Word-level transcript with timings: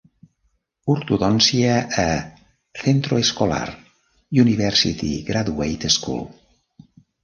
Ortodòncia 0.93 1.75
a 2.05 2.07
Centro 2.81 3.21
Escolar 3.27 3.63
University 4.49 5.15
Graduate 5.33 5.97
School. 6.01 6.31